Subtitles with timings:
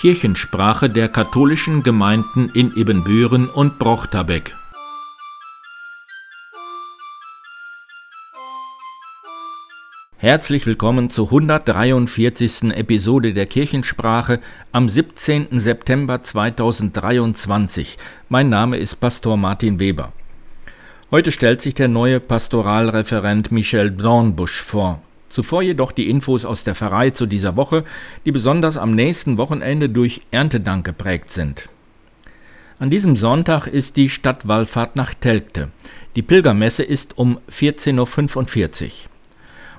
[0.00, 4.54] Kirchensprache der katholischen Gemeinden in Ibbenbüren und Brochterbeck.
[10.16, 12.72] Herzlich willkommen zur 143.
[12.72, 14.40] Episode der Kirchensprache
[14.72, 15.60] am 17.
[15.60, 17.98] September 2023.
[18.30, 20.14] Mein Name ist Pastor Martin Weber.
[21.10, 25.02] Heute stellt sich der neue Pastoralreferent Michel Dornbusch vor.
[25.30, 27.84] Zuvor jedoch die Infos aus der Pfarrei zu dieser Woche,
[28.26, 31.68] die besonders am nächsten Wochenende durch Erntedank geprägt sind.
[32.80, 35.68] An diesem Sonntag ist die Stadtwallfahrt nach Telgte.
[36.16, 38.90] Die Pilgermesse ist um 14.45 Uhr.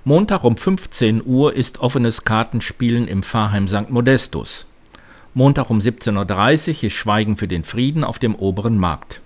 [0.05, 3.89] Montag um 15 Uhr ist offenes Kartenspielen im Pfarrheim St.
[3.89, 4.67] Modestus.
[5.33, 9.21] Montag um 17.30 Uhr ist Schweigen für den Frieden auf dem oberen Markt.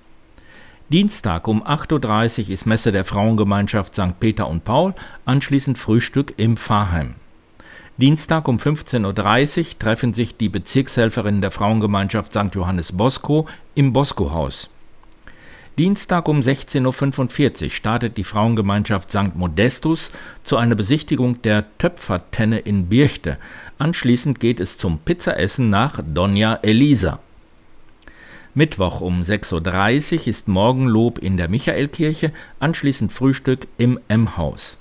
[0.89, 4.19] Dienstag um 8.30 Uhr ist Messe der Frauengemeinschaft St.
[4.19, 4.93] Peter und Paul,
[5.25, 7.15] anschließend Frühstück im Pfarrheim.
[7.97, 12.53] Dienstag um 15.30 Uhr treffen sich die Bezirkshelferinnen der Frauengemeinschaft St.
[12.53, 14.69] Johannes Bosco im Bosco-Haus.
[15.79, 19.35] Dienstag um 16.45 Uhr startet die Frauengemeinschaft St.
[19.35, 20.11] Modestus
[20.43, 23.39] zu einer Besichtigung der Töpfertenne in Birchte.
[23.79, 27.21] Anschließend geht es zum Pizzaessen nach Donna Elisa.
[28.57, 34.77] Mittwoch um 6.30 Uhr ist Morgenlob in der Michaelkirche, anschließend Frühstück im M-Haus.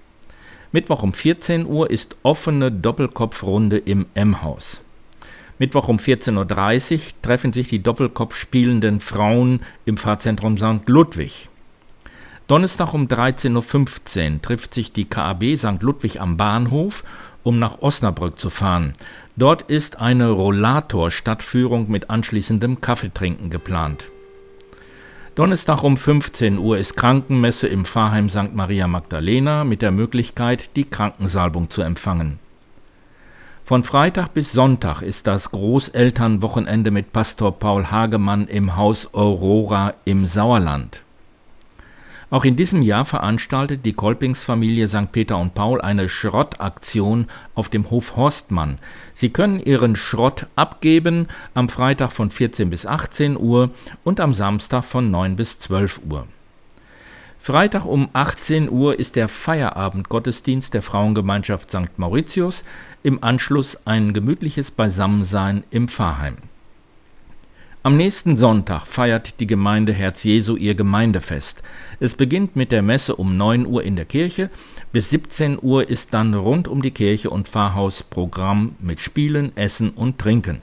[0.71, 4.81] Mittwoch um 14 Uhr ist offene Doppelkopfrunde im M-Haus.
[5.59, 10.89] Mittwoch um 14.30 Uhr treffen sich die Doppelkopf spielenden Frauen im Pfarrzentrum St.
[10.89, 11.49] Ludwig.
[12.47, 15.81] Donnerstag um 13.15 Uhr trifft sich die KAB St.
[15.83, 17.03] Ludwig am Bahnhof,
[17.43, 18.93] um nach Osnabrück zu fahren.
[19.37, 24.07] Dort ist eine Rollator-Stadtführung mit anschließendem Kaffeetrinken geplant.
[25.35, 28.55] Donnerstag um 15 Uhr ist Krankenmesse im Pfarrheim St.
[28.55, 32.39] Maria Magdalena mit der Möglichkeit, die Krankensalbung zu empfangen.
[33.65, 40.27] Von Freitag bis Sonntag ist das Großelternwochenende mit Pastor Paul Hagemann im Haus Aurora im
[40.27, 41.04] Sauerland.
[42.35, 45.13] Auch in diesem Jahr veranstaltet die Kolpingsfamilie St.
[45.13, 48.81] Peter und Paul eine Schrottaktion auf dem Hof Horstmann.
[49.15, 53.71] Sie können ihren Schrott abgeben am Freitag von 14 bis 18 Uhr
[54.03, 56.27] und am Samstag von 9 bis 12 Uhr.
[57.39, 61.97] Freitag um 18 Uhr ist der Feierabendgottesdienst der Frauengemeinschaft St.
[61.99, 62.65] Mauritius,
[63.05, 66.39] im Anschluss ein gemütliches Beisammensein im Pfarrheim.
[67.87, 71.63] Am nächsten Sonntag feiert die Gemeinde Herz Jesu ihr Gemeindefest.
[72.01, 74.49] Es beginnt mit der Messe um 9 Uhr in der Kirche.
[74.91, 79.91] Bis 17 Uhr ist dann rund um die Kirche und Pfarrhaus Programm mit Spielen, Essen
[79.91, 80.63] und Trinken.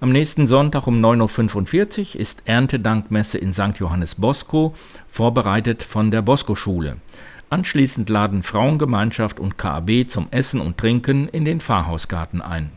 [0.00, 3.78] Am nächsten Sonntag um 9.45 Uhr ist Erntedankmesse in St.
[3.78, 4.74] Johannes Bosco,
[5.08, 6.96] vorbereitet von der Bosco-Schule.
[7.48, 12.72] Anschließend laden Frauengemeinschaft und KAB zum Essen und Trinken in den Pfarrhausgarten ein.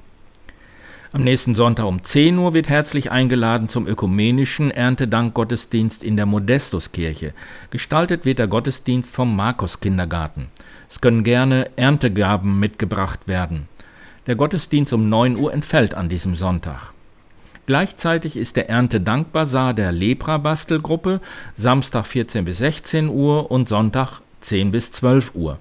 [1.13, 7.33] Am nächsten Sonntag um 10 Uhr wird herzlich eingeladen zum ökumenischen Erntedankgottesdienst in der Modestuskirche.
[7.69, 10.47] Gestaltet wird der Gottesdienst vom Markus Kindergarten.
[10.89, 13.67] Es können gerne Erntegaben mitgebracht werden.
[14.25, 16.93] Der Gottesdienst um 9 Uhr entfällt an diesem Sonntag.
[17.65, 21.19] Gleichzeitig ist der Erntedankbasar der Lepra-Bastelgruppe
[21.55, 25.59] Samstag 14 bis 16 Uhr und Sonntag 10 bis 12 Uhr.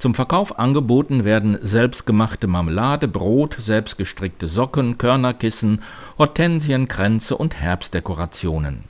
[0.00, 5.82] Zum Verkauf angeboten werden selbstgemachte Marmelade, Brot, selbstgestrickte Socken, Körnerkissen,
[6.16, 8.84] Hortensienkränze und Herbstdekorationen.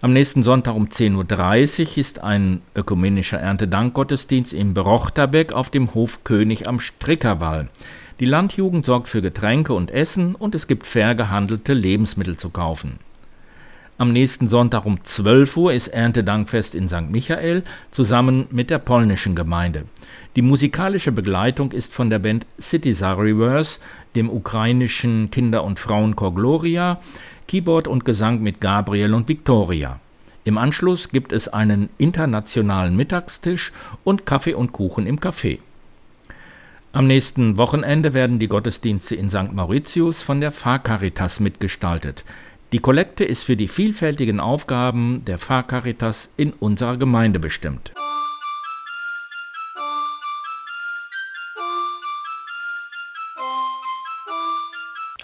[0.00, 6.24] Am nächsten Sonntag um 10.30 Uhr ist ein ökumenischer Erntedankgottesdienst im Berochterbäck auf dem Hof
[6.24, 7.68] König am Strickerwall.
[8.18, 12.98] Die Landjugend sorgt für Getränke und Essen und es gibt fair gehandelte Lebensmittel zu kaufen.
[13.98, 17.10] Am nächsten Sonntag um 12 Uhr ist Erntedankfest in St.
[17.10, 19.84] Michael zusammen mit der polnischen Gemeinde.
[20.34, 23.80] Die musikalische Begleitung ist von der Band Citiza Reverse,
[24.16, 27.00] dem ukrainischen Kinder- und Frauenchor Gloria,
[27.48, 30.00] Keyboard und Gesang mit Gabriel und Victoria.
[30.44, 33.72] Im Anschluss gibt es einen internationalen Mittagstisch
[34.04, 35.58] und Kaffee und Kuchen im Café.
[36.94, 39.52] Am nächsten Wochenende werden die Gottesdienste in St.
[39.52, 42.24] Mauritius von der Pfarrcaritas mitgestaltet.
[42.72, 47.92] Die Kollekte ist für die vielfältigen Aufgaben der Pfarrcaritas in unserer Gemeinde bestimmt.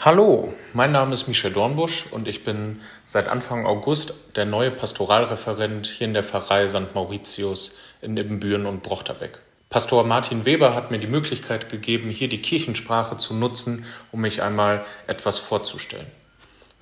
[0.00, 5.86] Hallo, mein Name ist Michel Dornbusch und ich bin seit Anfang August der neue Pastoralreferent
[5.86, 6.94] hier in der Pfarrei St.
[6.94, 9.38] Mauritius in Ibbenbüren und Brochterbeck.
[9.70, 14.42] Pastor Martin Weber hat mir die Möglichkeit gegeben, hier die Kirchensprache zu nutzen, um mich
[14.42, 16.06] einmal etwas vorzustellen.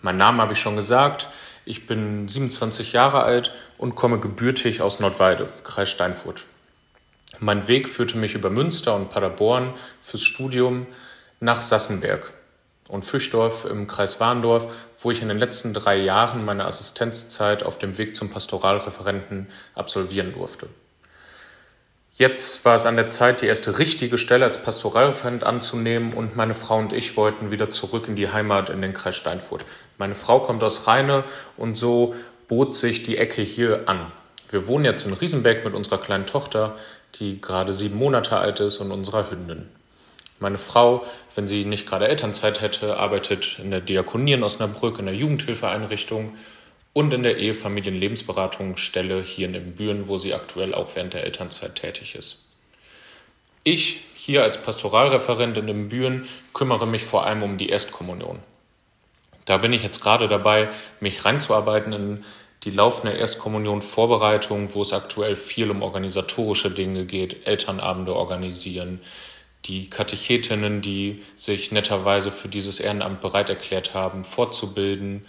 [0.06, 1.26] Mein Name habe ich schon gesagt.
[1.64, 6.44] Ich bin 27 Jahre alt und komme gebürtig aus Nordweide, Kreis Steinfurt.
[7.40, 10.86] Mein Weg führte mich über Münster und Paderborn fürs Studium
[11.40, 12.32] nach Sassenberg.
[12.88, 17.76] und Füchdorf im Kreis Warndorf, wo ich in den letzten drei Jahren meine Assistenzzeit auf
[17.76, 20.68] dem Weg zum Pastoralreferenten absolvieren durfte.
[22.18, 26.54] Jetzt war es an der Zeit, die erste richtige Stelle als Pastoralreferent anzunehmen und meine
[26.54, 29.66] Frau und ich wollten wieder zurück in die Heimat in den Kreis Steinfurt.
[29.98, 31.24] Meine Frau kommt aus Rheine
[31.58, 32.14] und so
[32.48, 34.10] bot sich die Ecke hier an.
[34.48, 36.76] Wir wohnen jetzt in Riesenbeck mit unserer kleinen Tochter,
[37.16, 39.68] die gerade sieben Monate alt ist und unserer Hündin.
[40.40, 41.04] Meine Frau,
[41.34, 46.32] wenn sie nicht gerade Elternzeit hätte, arbeitet in der Diakonie in Osnabrück in der Jugendhilfeeinrichtung
[46.96, 52.14] und in der Ehefamilienlebensberatungsstelle hier in Ibbenbüren, wo sie aktuell auch während der Elternzeit tätig
[52.14, 52.46] ist.
[53.64, 58.38] Ich hier als Pastoralreferent in Ibbenbüren kümmere mich vor allem um die Erstkommunion.
[59.44, 60.70] Da bin ich jetzt gerade dabei,
[61.00, 62.24] mich reinzuarbeiten in
[62.64, 69.02] die laufende Erstkommunion Vorbereitung, wo es aktuell viel um organisatorische Dinge geht, Elternabende organisieren,
[69.66, 75.26] die Katechetinnen, die sich netterweise für dieses Ehrenamt bereit erklärt haben, fortzubilden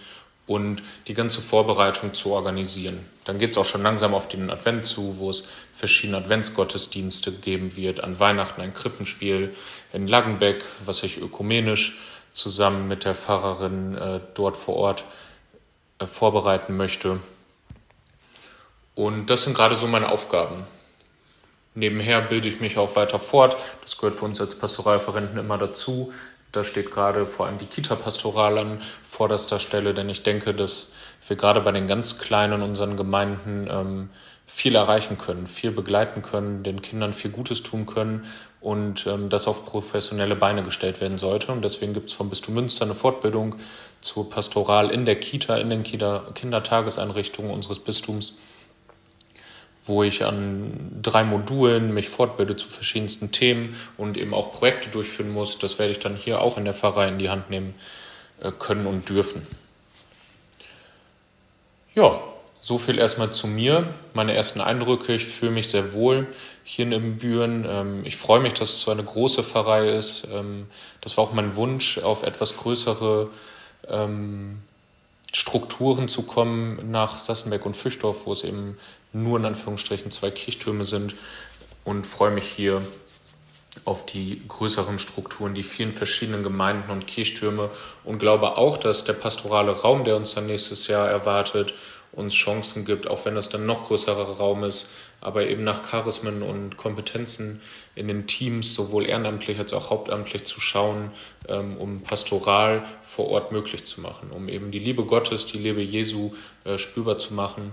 [0.47, 3.05] und die ganze Vorbereitung zu organisieren.
[3.25, 7.75] Dann geht es auch schon langsam auf den Advent zu, wo es verschiedene Adventsgottesdienste geben
[7.75, 8.03] wird.
[8.03, 9.53] An Weihnachten ein Krippenspiel
[9.93, 11.99] in Langenbeck, was ich ökumenisch
[12.33, 15.03] zusammen mit der Pfarrerin äh, dort vor Ort
[15.99, 17.19] äh, vorbereiten möchte.
[18.95, 20.63] Und das sind gerade so meine Aufgaben.
[21.75, 23.55] Nebenher bilde ich mich auch weiter fort.
[23.81, 26.11] Das gehört für uns als Pastoralreferenten immer dazu,
[26.51, 30.93] da steht gerade vor allem die Kita-Pastoral an vorderster Stelle, denn ich denke, dass
[31.27, 34.09] wir gerade bei den ganz Kleinen in unseren Gemeinden ähm,
[34.45, 38.25] viel erreichen können, viel begleiten können, den Kindern viel Gutes tun können
[38.61, 41.51] und ähm, das auf professionelle Beine gestellt werden sollte.
[41.51, 43.55] Und deswegen gibt es vom Bistum Münster eine Fortbildung
[43.99, 48.35] zur Pastoral in der Kita, in den Kindertageseinrichtungen unseres Bistums
[49.87, 55.31] wo ich an drei Modulen mich fortbilde zu verschiedensten Themen und eben auch Projekte durchführen
[55.31, 55.59] muss.
[55.59, 57.73] Das werde ich dann hier auch in der Pfarrei in die Hand nehmen
[58.41, 59.45] äh, können und dürfen.
[61.95, 62.21] Ja,
[62.61, 63.87] so viel erstmal zu mir.
[64.13, 65.13] Meine ersten Eindrücke.
[65.13, 66.27] Ich fühle mich sehr wohl
[66.63, 67.65] hier in Ibbenbüren.
[67.67, 70.27] Ähm, ich freue mich, dass es so eine große Pfarrei ist.
[70.33, 70.67] Ähm,
[71.01, 73.29] das war auch mein Wunsch, auf etwas größere
[73.87, 74.59] ähm,
[75.33, 78.77] Strukturen zu kommen nach Sassenbeck und Füchdorf, wo es eben
[79.13, 81.15] nur in Anführungsstrichen zwei Kirchtürme sind
[81.83, 82.81] und freue mich hier
[83.85, 87.69] auf die größeren Strukturen, die vielen verschiedenen Gemeinden und Kirchtürme
[88.03, 91.73] und glaube auch, dass der pastorale Raum, der uns dann nächstes Jahr erwartet,
[92.11, 94.89] uns Chancen gibt, auch wenn das dann noch größerer Raum ist,
[95.21, 97.61] aber eben nach Charismen und Kompetenzen
[97.95, 101.11] in den Teams, sowohl ehrenamtlich als auch hauptamtlich zu schauen,
[101.47, 105.81] ähm, um pastoral vor Ort möglich zu machen, um eben die Liebe Gottes, die Liebe
[105.81, 106.31] Jesu
[106.63, 107.71] äh, spürbar zu machen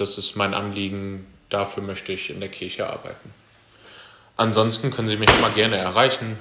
[0.00, 3.30] das ist mein Anliegen, dafür möchte ich in der Kirche arbeiten.
[4.36, 6.38] Ansonsten können Sie mich immer gerne erreichen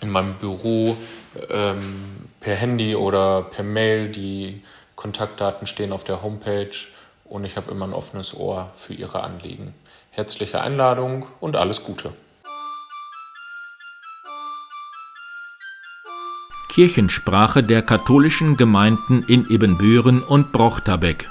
[0.00, 0.96] in meinem Büro,
[1.48, 1.96] ähm,
[2.40, 4.10] per Handy oder per Mail.
[4.10, 4.62] Die
[4.96, 6.76] Kontaktdaten stehen auf der Homepage
[7.24, 9.72] und ich habe immer ein offenes Ohr für Ihre Anliegen.
[10.10, 12.12] Herzliche Einladung und alles Gute.
[16.68, 21.28] Kirchensprache der katholischen Gemeinden in Ibbenbüren und Brochterbeck.